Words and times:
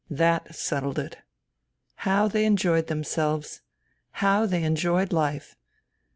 That 0.09 0.55
settled 0.55 0.97
it. 0.97 1.19
How 1.97 2.27
they 2.27 2.45
enjoyed 2.45 2.87
themselves! 2.87 3.61
How 4.13 4.47
they 4.47 4.63
enjoyed 4.63 5.13
life 5.13 5.55